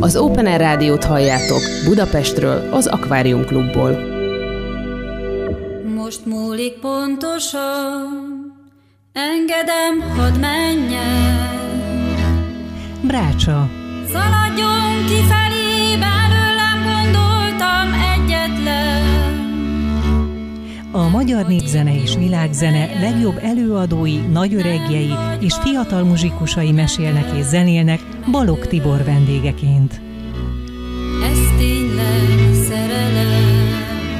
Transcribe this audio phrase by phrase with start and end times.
[0.00, 3.98] Az Open Air Rádiót halljátok Budapestről, az Akvárium Klubból.
[5.94, 8.08] Most múlik pontosan,
[9.12, 11.48] engedem, hadd menjen.
[13.02, 13.70] Brácsa.
[14.12, 15.96] Szaladjon kifelé,
[20.92, 28.66] A magyar népzene és világzene legjobb előadói, nagyöregjei és fiatal muzsikusai mesélnek és zenélnek Balog
[28.66, 30.00] Tibor vendégeként.
[31.30, 33.68] Ez tényleg szerelem.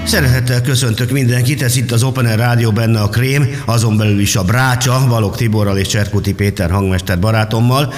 [0.04, 4.36] Szeretettel köszöntök mindenkit, ez itt az Open Air Rádió, benne a Krém, azon belül is
[4.36, 7.92] a Brácsa, Balog Tiborral és Cserkuti Péter hangmester barátommal.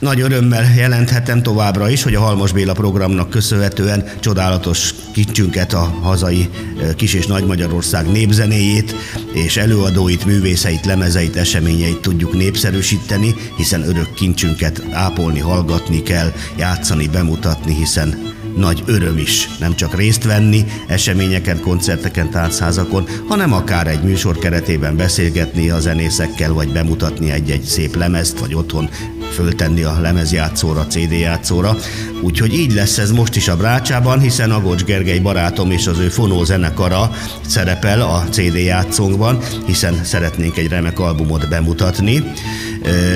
[0.00, 6.48] Nagy örömmel jelenthetem továbbra is, hogy a Halmos Béla programnak köszönhetően csodálatos kincsünket, a hazai
[6.96, 8.94] kis- és nagy Magyarország népzenéjét
[9.32, 17.74] és előadóit, művészeit, lemezeit, eseményeit tudjuk népszerűsíteni, hiszen örök kincsünket ápolni, hallgatni kell, játszani, bemutatni,
[17.74, 24.38] hiszen nagy öröm is nem csak részt venni eseményeken, koncerteken, táncházakon, hanem akár egy műsor
[24.38, 28.88] keretében beszélgetni a zenészekkel, vagy bemutatni egy-egy szép lemezt, vagy otthon
[29.30, 31.76] föltenni a lemezjátszóra, CD játszóra.
[32.20, 36.08] Úgyhogy így lesz ez most is a Brácsában, hiszen Agocs Gergely barátom és az ő
[36.08, 37.10] fonó zenekara
[37.46, 42.24] szerepel a CD játszónkban, hiszen szeretnénk egy remek albumot bemutatni.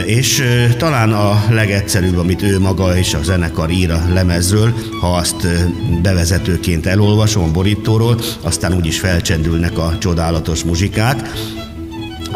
[0.07, 0.42] És
[0.79, 5.47] talán a legegyszerűbb, amit ő maga és a zenekar ír a lemezről, ha azt
[6.03, 11.33] bevezetőként elolvasom a borítóról, aztán úgyis felcsendülnek a csodálatos muzsikák.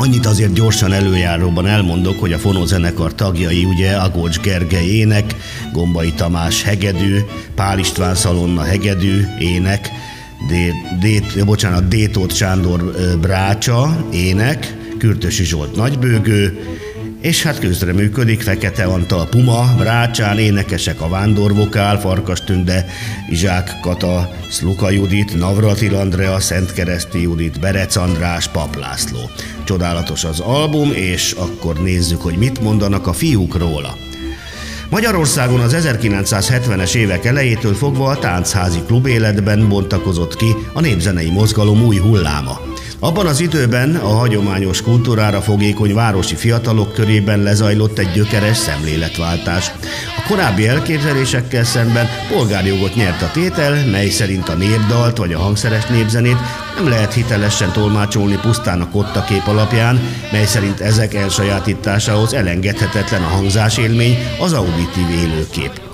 [0.01, 5.35] Annyit azért gyorsan előjáróban elmondok, hogy a fonózenekar tagjai ugye Agócs Gergely ének,
[5.73, 7.19] Gombai Tamás hegedű,
[7.55, 9.91] Pál István Szalonna hegedű, ének,
[10.49, 10.53] D,
[11.01, 16.59] D, bocsánat, Détót Sándor Brácsa, ének, Kürtösi Zsolt nagybőgő,
[17.21, 22.87] és hát közreműködik Fekete Antal Puma, Rácsán, énekesek a Vándorvokál, Farkas Tünde,
[23.31, 29.31] Izsák Kata, Szluka Judit, Navratil Andrea, Szentkereszti Judit, Berec András, Paplászló.
[29.65, 33.97] Csodálatos az album, és akkor nézzük, hogy mit mondanak a fiúk róla.
[34.91, 41.97] Magyarországon az 1970-es évek elejétől fogva a táncházi klubéletben bontakozott ki a népzenei mozgalom új
[41.97, 42.61] hulláma.
[43.01, 49.73] Abban az időben a hagyományos kultúrára fogékony városi fiatalok körében lezajlott egy gyökeres szemléletváltás.
[50.17, 55.87] A korábbi elképzelésekkel szemben polgárjogot nyert a tétel, mely szerint a népdalt vagy a hangszeres
[55.87, 56.39] népzenét
[56.77, 60.01] nem lehet hitelesen tolmácsolni pusztán a kotta kép alapján,
[60.33, 65.88] mely szerint ezek elsajátításához elengedhetetlen a hangzásélmény, az auditív élőkép.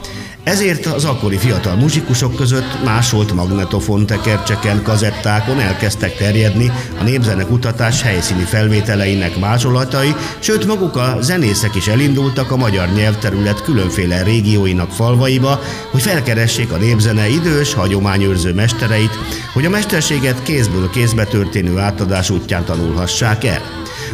[0.44, 8.02] Ezért az akkori fiatal muzsikusok között másolt magnetofon tekercseken, kazettákon elkezdtek terjedni a népzene kutatás
[8.02, 15.60] helyszíni felvételeinek másolatai, sőt maguk a zenészek is elindultak a magyar nyelvterület különféle régióinak falvaiba,
[15.90, 19.18] hogy felkeressék a népzene idős, hagyományőrző mestereit,
[19.52, 23.62] hogy a mesterséget kézből kézbe történő átadás útján tanulhassák el.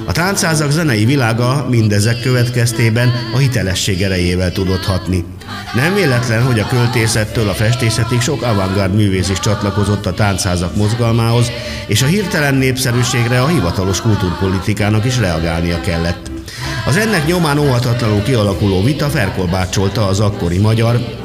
[0.04, 5.24] A táncázak zenei világa mindezek következtében a hitelesség erejével tudott hatni.
[5.74, 11.50] Nem véletlen, hogy a költészettől a festészetig sok avantgárd művész is csatlakozott a táncházak mozgalmához,
[11.86, 16.30] és a hirtelen népszerűségre a hivatalos kultúrpolitikának is reagálnia kellett.
[16.86, 21.19] Az ennek nyomán óhatatlanul kialakuló vita felkolbácsolta az akkori magyar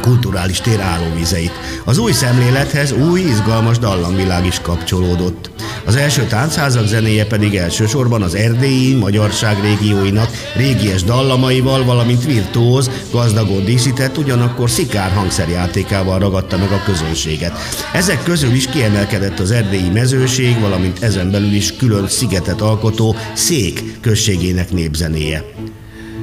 [0.00, 1.52] kulturális tér állóvizeit.
[1.84, 5.50] Az új szemlélethez új, izgalmas dallamvilág is kapcsolódott.
[5.84, 13.64] Az első táncházak zenéje pedig elsősorban az erdélyi magyarság régióinak régies dallamaival, valamint virtuóz, gazdagon
[13.64, 17.52] díszített, ugyanakkor szikár hangszerjátékával ragadta meg a közönséget.
[17.92, 24.00] Ezek közül is kiemelkedett az erdélyi mezőség, valamint ezen belül is külön szigetet alkotó szék
[24.00, 25.44] községének népzenéje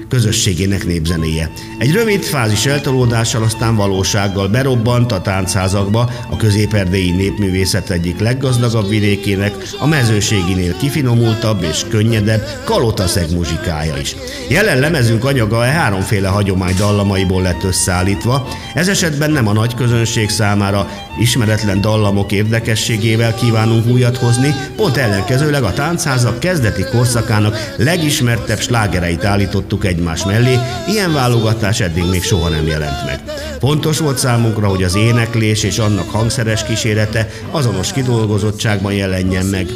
[0.10, 1.52] közösségének népzenéje.
[1.78, 9.56] Egy rövid fázis eltolódással aztán valósággal berobbant a táncházakba a középerdélyi népművészet egyik leggazdagabb vidékének,
[9.80, 14.16] a mezőséginél kifinomultabb és könnyedebb kalotaszeg muzsikája is.
[14.50, 20.30] Jelen lemezünk anyaga e háromféle hagyomány dallamaiból lett összeállítva, ez esetben nem a nagy közönség
[20.30, 20.88] számára
[21.20, 29.86] ismeretlen dallamok érdekességével kívánunk újat hozni, pont ellenkezőleg a táncházak kezdeti korszakának legismertebb slágereit állítottuk
[29.86, 33.20] egy egymás mellé, ilyen válogatás eddig még soha nem jelent meg.
[33.60, 39.68] Fontos volt számunkra, hogy az éneklés és annak hangszeres kísérete azonos kidolgozottságban jelenjen meg.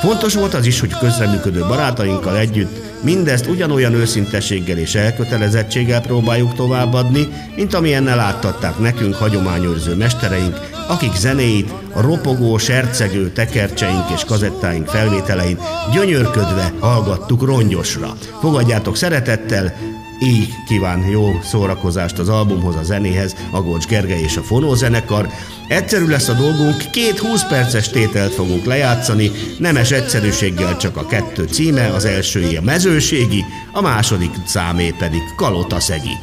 [0.00, 7.28] Fontos volt az is, hogy közreműködő barátainkkal együtt mindezt ugyanolyan őszintességgel és elkötelezettséggel próbáljuk továbbadni,
[7.56, 15.58] mint amilyennel átadták nekünk hagyományőrző mestereink, akik zenéit a ropogó, sercegő tekercseink és kazettáink felvételein
[15.92, 18.16] gyönyörködve hallgattuk rongyosra.
[18.40, 19.72] Fogadjátok szeretettel
[20.20, 25.28] így kíván jó szórakozást az albumhoz, a zenéhez, a Gócs Gergely és a Fonózenekar.
[25.68, 31.44] Egyszerű lesz a dolgunk, két 20 perces tételt fogunk lejátszani, nemes egyszerűséggel csak a kettő
[31.44, 36.16] címe, az első a mezőségi, a második számé pedig Kalotaszegi.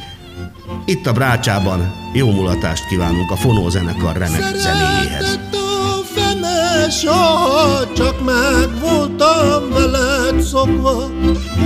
[0.88, 5.38] Itt a Brácsában jó mulatást kívánunk a Fonózenekar remek zenéjéhez.
[6.14, 11.10] Fene, soha csak meg voltam veled szokva,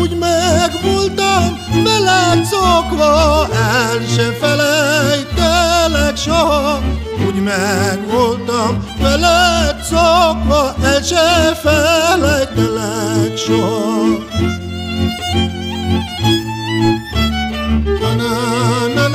[0.01, 6.81] úgy meg voltam veled szokva, el se felejtelek soha,
[7.27, 14.29] úgy meg voltam veled szokva, el se felejtelek soha.
[18.01, 19.10] Na, na, na,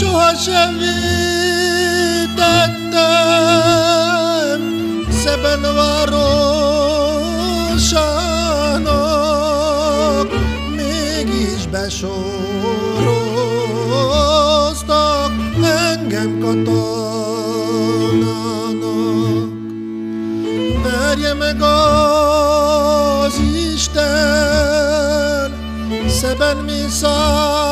[0.00, 1.00] Sohasem vétettem
[5.22, 6.28] Szeben városának
[10.76, 12.20] Mégis besoroztak
[15.62, 16.80] Engem katonának.
[20.82, 23.40] Verje meg az
[23.74, 24.30] Isten
[26.20, 27.69] Szeben mi szárosat,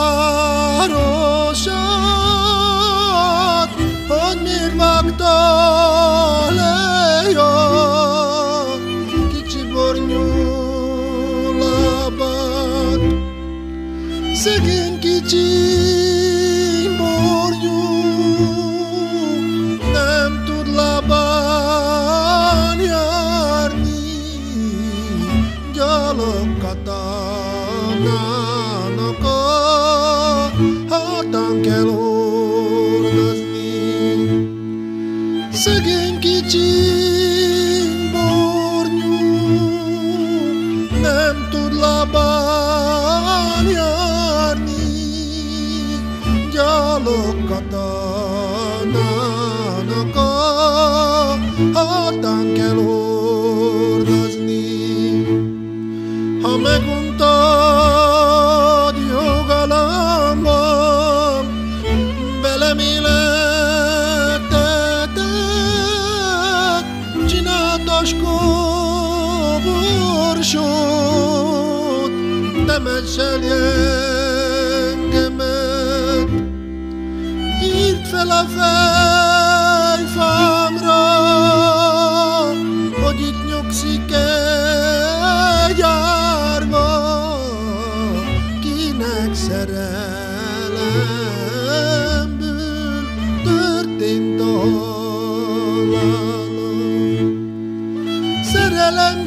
[98.88, 99.26] Szerelem,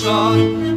[0.00, 0.67] Russian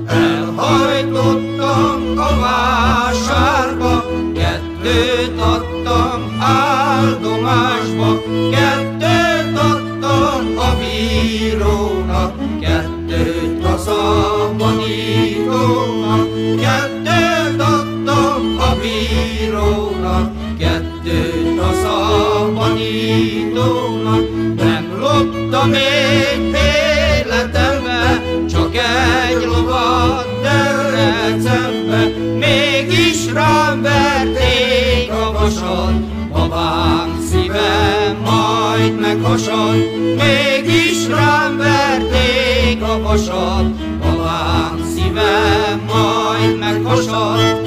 [39.32, 39.76] meghasad,
[40.16, 43.66] mégis rám verték a vasat,
[44.00, 47.61] babám szíve majd meghasad.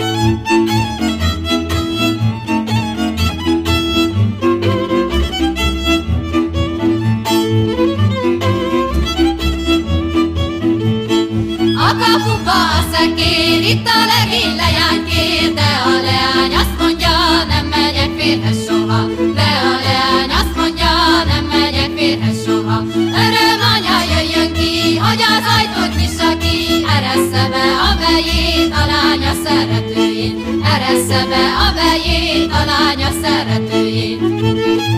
[11.95, 17.11] A kapuba a szekér, itt a legény leány kér, de a leány azt mondja,
[17.49, 19.01] nem megyek férhez soha.
[19.35, 20.93] De a leány azt mondja,
[21.27, 22.83] nem megyek férhez soha.
[23.25, 29.33] Öröm anya jöjjön ki, hogy az ajtót nyissa ki, eressze be a bejét a lánya
[29.45, 30.37] szeretőjét.
[30.75, 34.94] Eressze be a bejét a lánya szeretőjét.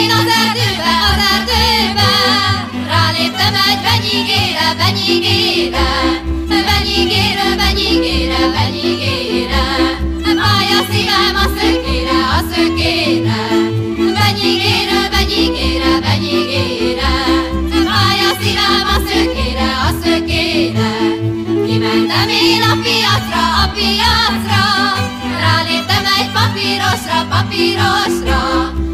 [0.00, 2.10] Én az erdőbe, az erdőbe,
[2.92, 5.88] ráléptem egy benyigére, benyigére,
[6.48, 9.64] benyigére, benyigére, benyigére,
[10.38, 13.40] fáj a szívem a szökére, a szökére,
[14.18, 17.12] benyigére, benyigére, benyigére,
[17.86, 20.90] fáj a szívem a szökére, a szökére,
[21.66, 24.64] kimentem én a piacra, a piacra,
[25.44, 28.42] ráléptem egy papírosra, papírosra,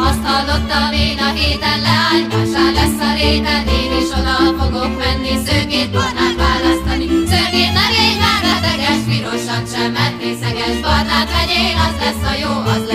[0.08, 5.90] Azt hallottam én a héten leányvásár lesz a réten Én is oda fogok menni szőkét
[5.90, 12.52] barnát választani Szőkét nevény merleteges, pirosat sem, mert részeges Barnát vegyél, az lesz a jó,
[12.74, 12.87] az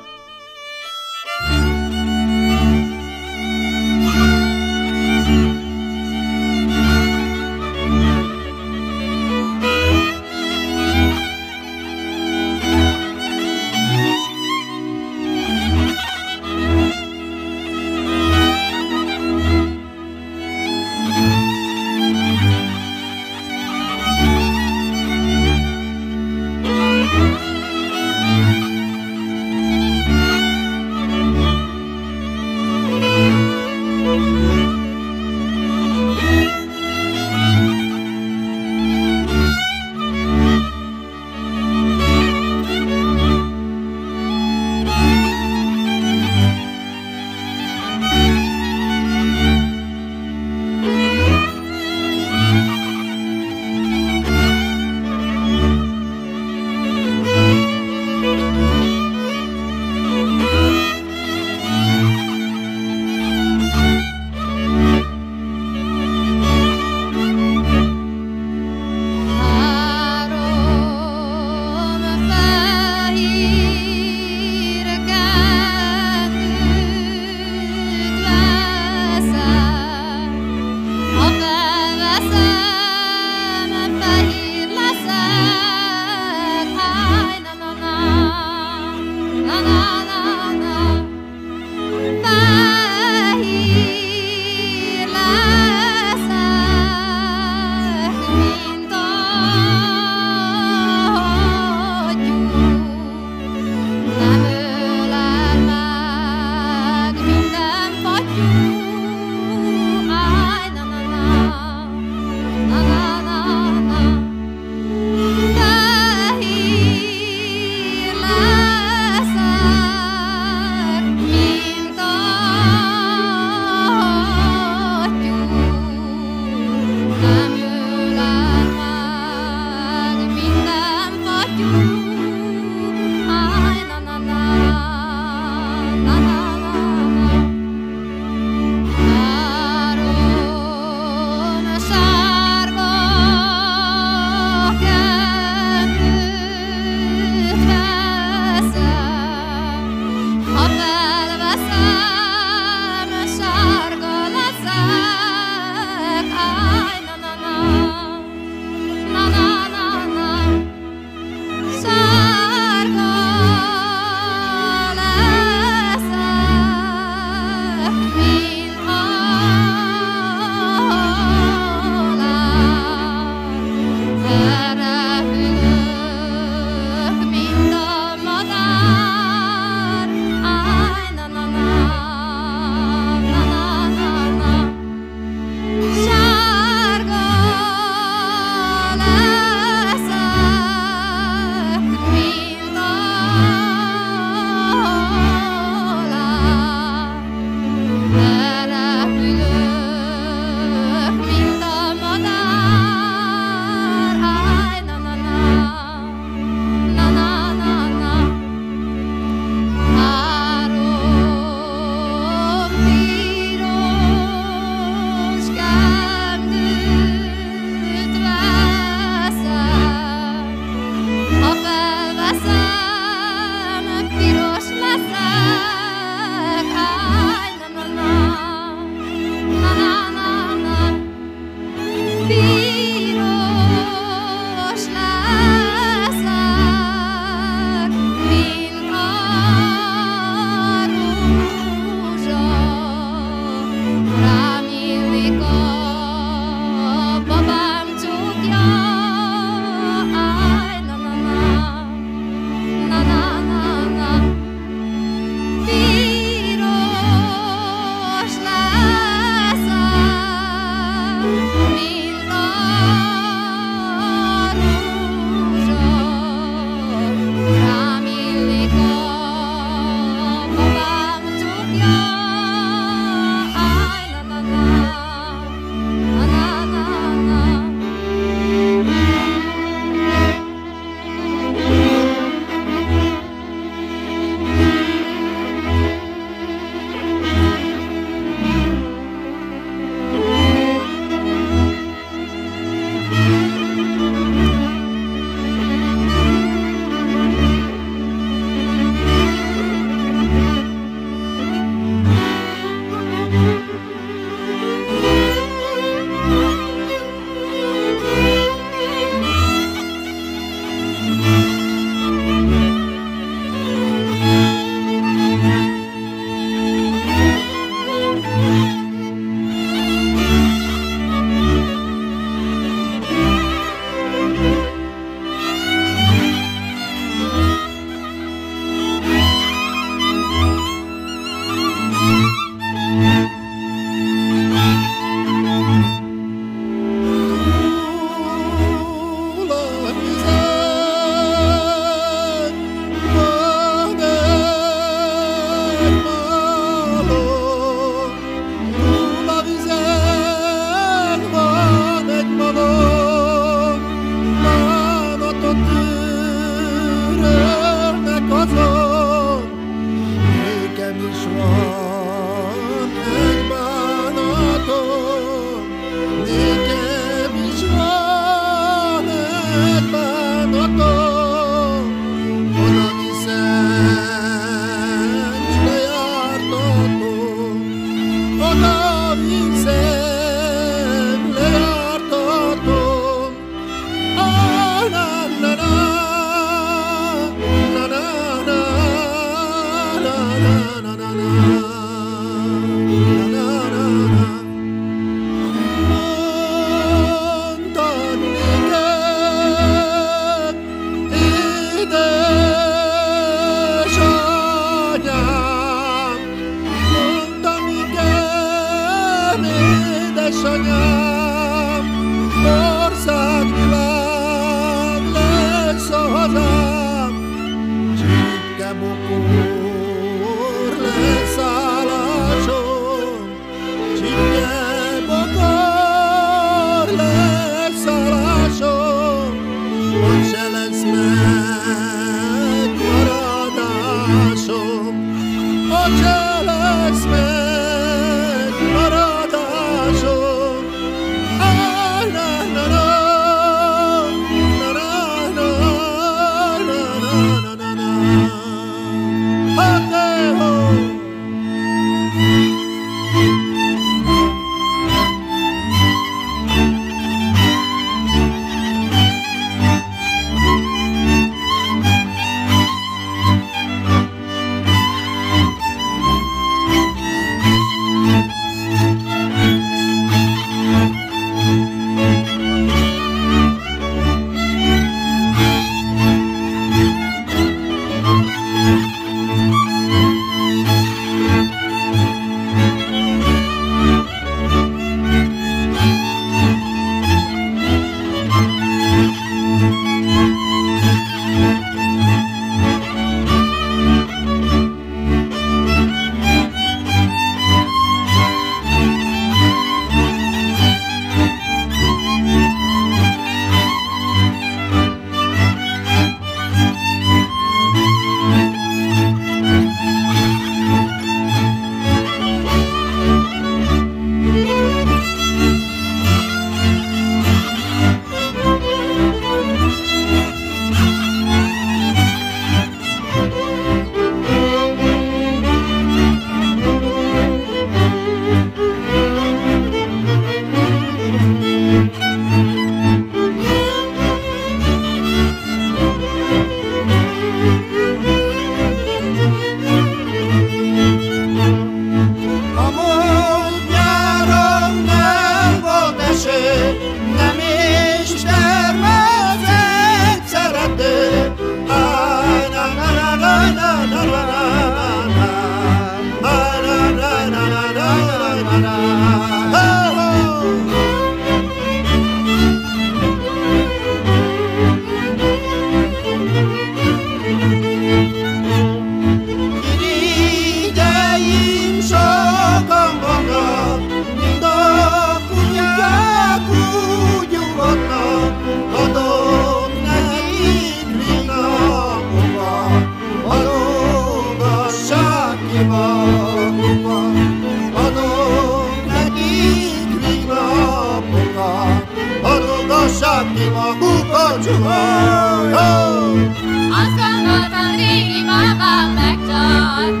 [597.76, 600.00] régi mámám megtartál,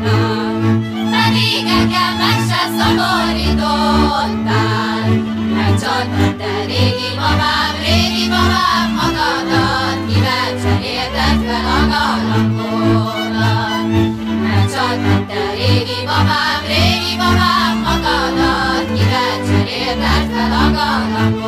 [1.12, 5.08] pedig engem meg se szaporítottál.
[5.54, 13.86] Megcsartad te régi mamám, régi mamám magadat, kivel cserélted fel a galapodat.
[14.42, 21.45] Megcsartad te régi mamám, régi mamám magadat, kivel cserélted fel a galapodat.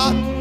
[0.00, 0.39] 啊。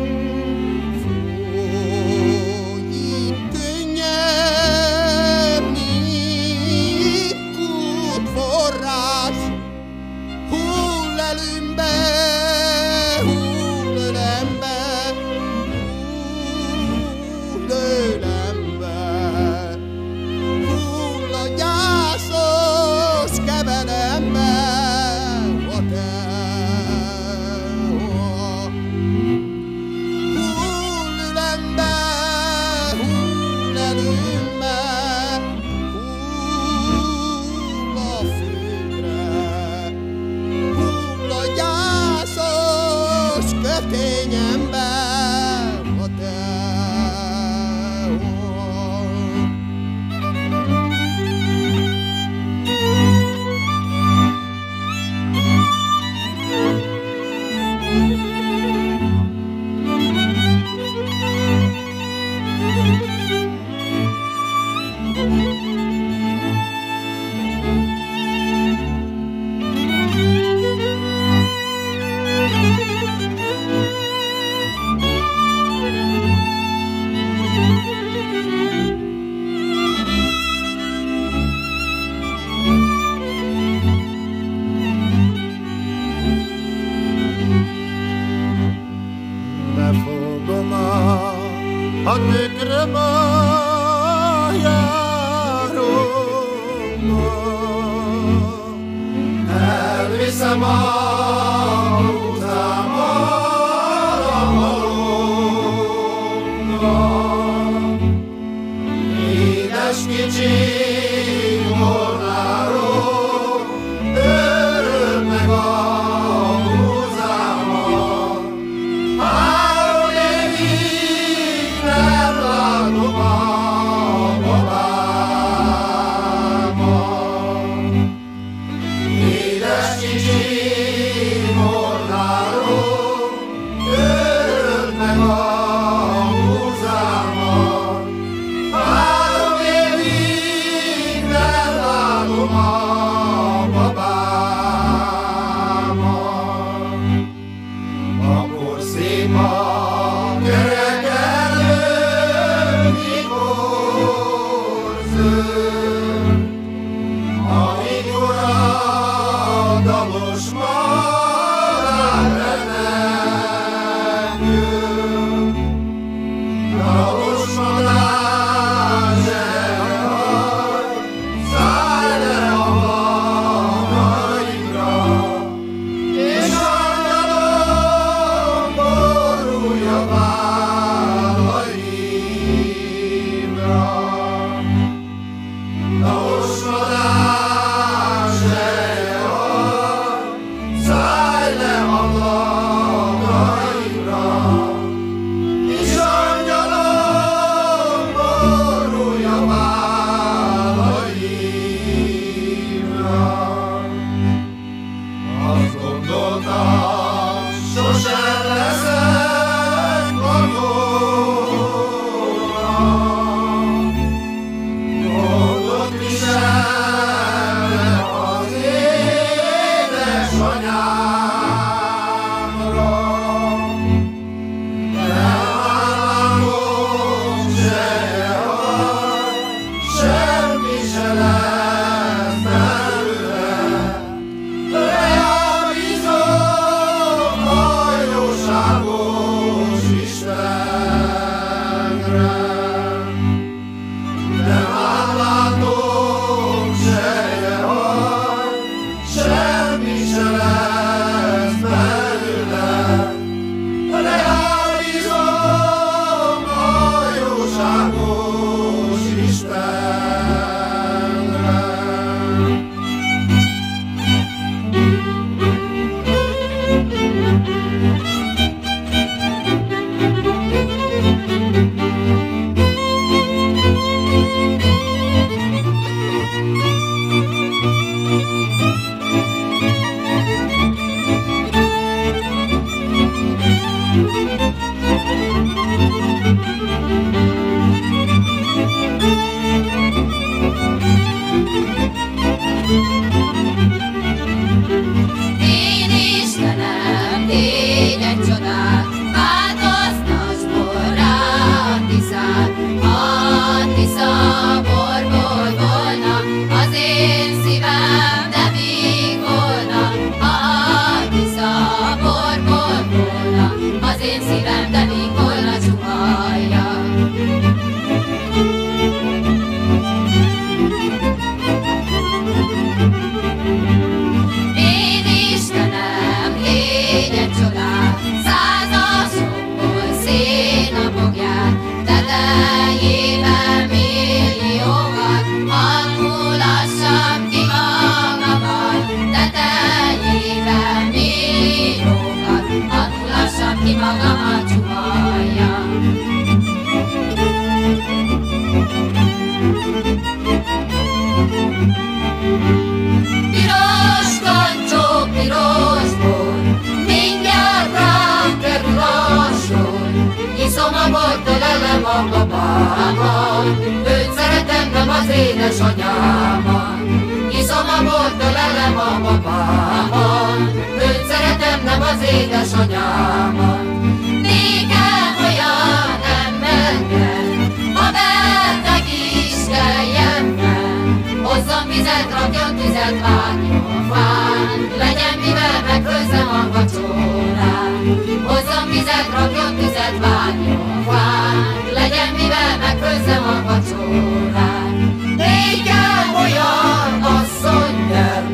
[382.90, 387.84] maradványom fán, legyen mivel megfőzzem a vacsorát.
[388.28, 391.36] Hozzam vizet, rakjon tüzet, ványom fán,
[391.74, 394.74] legyen mivel megfőzzem a vacsorát.
[395.18, 398.28] Négyel olyan asszony kell,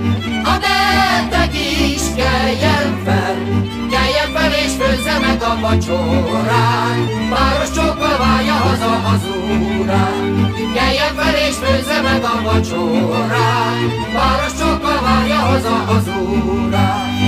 [0.43, 3.38] a beteg is keljen fel,
[3.91, 7.30] keljen fel és főzze meg a vacsorát.
[7.30, 7.64] Bár
[8.18, 9.22] beválja haza az
[9.80, 10.53] úrát.
[10.74, 13.80] Keljen fel és főzze meg a vacsorát,
[14.13, 17.25] város csokka várja haza az úrát.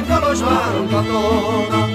[0.00, 1.86] Szeretőm Kolozsváron katona.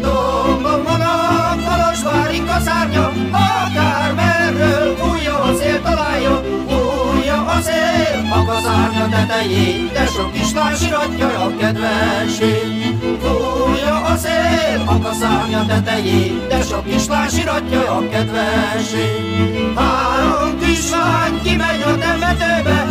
[0.00, 8.44] Dombon van a Kolozsvári kaszárnya, akár merről fújja a szél találja, fújja a szél a
[8.44, 12.96] kaszárnya tetejét, de sok kislány siratja a kedvesét.
[13.22, 19.78] Fújja a szél a kaszárnya tetejét, de sok kislány siratja a kedvesét.
[19.78, 22.86] Három kislány kimegy a temetőbe,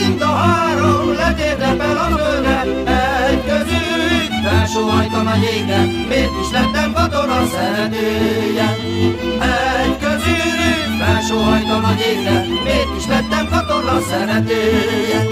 [0.00, 2.60] mind a három letértepel a földre,
[3.28, 5.82] egy közülük felsóhajtam a jégre,
[6.42, 8.76] is lettem katona szeretője.
[9.82, 12.44] Egy közülük felsóhajtam a jégre,
[12.98, 15.28] is lettem katona szeretője.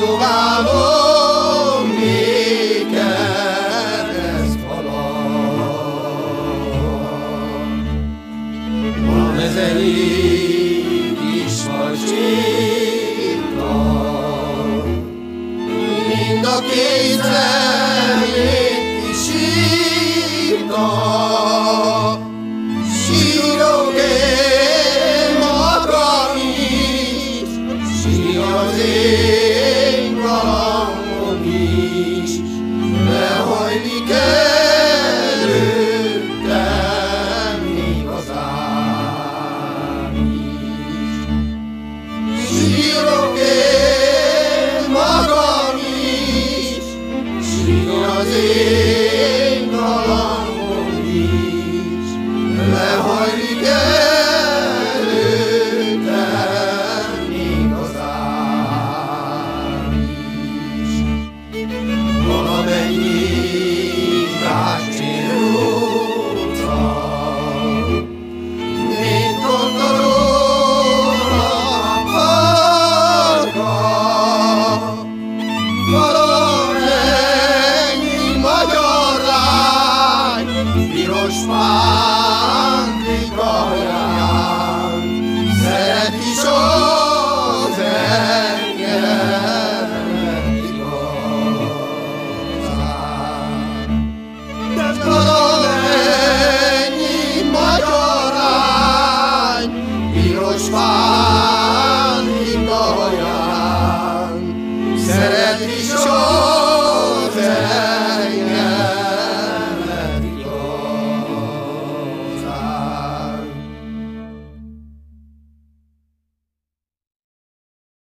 [0.00, 1.05] nosso amor.